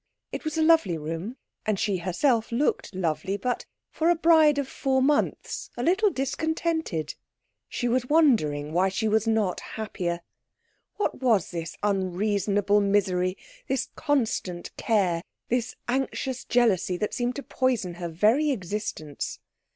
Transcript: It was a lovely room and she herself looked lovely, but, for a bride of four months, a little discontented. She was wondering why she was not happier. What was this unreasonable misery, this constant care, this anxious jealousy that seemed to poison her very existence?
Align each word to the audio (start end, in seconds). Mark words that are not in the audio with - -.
It 0.31 0.43
was 0.43 0.57
a 0.57 0.63
lovely 0.63 0.97
room 0.97 1.37
and 1.63 1.79
she 1.79 1.97
herself 1.97 2.51
looked 2.51 2.95
lovely, 2.95 3.37
but, 3.37 3.67
for 3.91 4.09
a 4.09 4.15
bride 4.15 4.57
of 4.57 4.67
four 4.67 4.99
months, 4.99 5.69
a 5.77 5.83
little 5.83 6.09
discontented. 6.09 7.13
She 7.69 7.87
was 7.87 8.09
wondering 8.09 8.73
why 8.73 8.89
she 8.89 9.07
was 9.07 9.27
not 9.27 9.59
happier. 9.59 10.21
What 10.95 11.21
was 11.21 11.51
this 11.51 11.77
unreasonable 11.83 12.81
misery, 12.81 13.37
this 13.67 13.89
constant 13.95 14.75
care, 14.75 15.21
this 15.49 15.75
anxious 15.87 16.45
jealousy 16.45 16.97
that 16.97 17.13
seemed 17.13 17.35
to 17.35 17.43
poison 17.43 17.93
her 17.93 18.09
very 18.09 18.49
existence? 18.49 19.37